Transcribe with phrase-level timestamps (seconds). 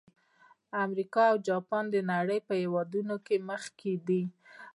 [0.85, 4.23] امریکا او جاپان د نړۍ په هېوادونو کې مخکې دي.